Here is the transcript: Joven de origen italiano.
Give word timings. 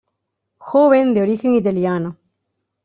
Joven 0.57 1.13
de 1.13 1.21
origen 1.21 1.53
italiano. 1.53 2.17